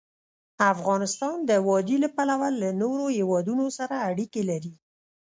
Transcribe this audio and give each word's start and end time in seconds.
افغانستان 0.73 1.37
د 1.49 1.51
وادي 1.67 1.97
له 2.03 2.09
پلوه 2.15 2.47
له 2.61 2.69
نورو 2.81 3.05
هېوادونو 3.17 3.65
سره 3.77 3.95
اړیکې 4.09 4.41
لري. 4.49 4.73